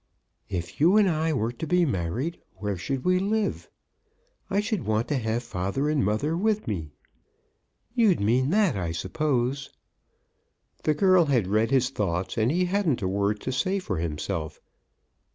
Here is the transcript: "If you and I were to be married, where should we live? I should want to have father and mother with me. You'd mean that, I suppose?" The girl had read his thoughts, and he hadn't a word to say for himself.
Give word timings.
"If 0.49 0.79
you 0.81 0.97
and 0.97 1.07
I 1.07 1.31
were 1.31 1.51
to 1.51 1.67
be 1.67 1.85
married, 1.85 2.39
where 2.55 2.75
should 2.75 3.05
we 3.05 3.19
live? 3.19 3.69
I 4.49 4.59
should 4.59 4.81
want 4.83 5.07
to 5.09 5.17
have 5.17 5.43
father 5.43 5.89
and 5.91 6.03
mother 6.03 6.35
with 6.35 6.67
me. 6.67 6.95
You'd 7.93 8.19
mean 8.19 8.49
that, 8.49 8.75
I 8.75 8.93
suppose?" 8.93 9.69
The 10.85 10.95
girl 10.95 11.25
had 11.25 11.45
read 11.45 11.69
his 11.69 11.91
thoughts, 11.91 12.35
and 12.35 12.51
he 12.51 12.65
hadn't 12.65 13.03
a 13.03 13.07
word 13.07 13.41
to 13.41 13.51
say 13.51 13.77
for 13.77 13.99
himself. 13.99 14.59